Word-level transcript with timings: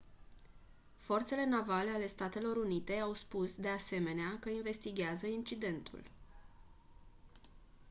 forțele 0.95 1.45
navale 1.45 1.89
ale 1.89 2.07
statelor 2.07 2.57
unite 2.57 2.93
au 2.93 3.13
spus 3.13 3.57
de 3.57 3.67
asemenea 3.67 4.37
că 4.39 4.49
investighează 4.49 5.27
incidentul 5.27 6.01